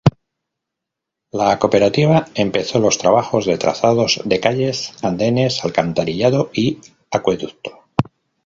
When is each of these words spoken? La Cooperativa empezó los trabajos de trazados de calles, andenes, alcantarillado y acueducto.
La 1.29 1.59
Cooperativa 1.59 2.25
empezó 2.33 2.79
los 2.79 2.97
trabajos 2.97 3.45
de 3.45 3.59
trazados 3.59 4.19
de 4.25 4.39
calles, 4.39 4.95
andenes, 5.03 5.63
alcantarillado 5.63 6.49
y 6.55 6.79
acueducto. 7.11 7.83